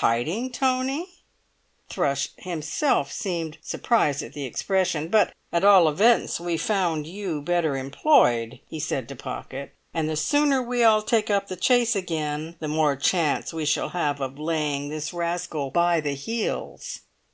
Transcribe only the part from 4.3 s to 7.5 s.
the expression. "But at all events we found you